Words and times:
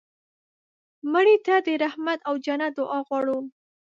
مړه 1.11 1.35
ته 1.45 1.55
د 1.65 1.67
رحمت 1.83 2.19
او 2.27 2.33
جنت 2.45 2.71
دعا 2.77 2.99
غواړو 3.07 3.37